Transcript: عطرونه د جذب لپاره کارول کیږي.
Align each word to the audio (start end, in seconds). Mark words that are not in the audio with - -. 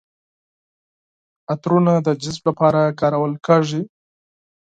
عطرونه 1.51 1.93
د 2.05 2.07
جذب 2.21 2.43
لپاره 2.49 2.81
کارول 2.99 3.33
کیږي. 3.45 3.81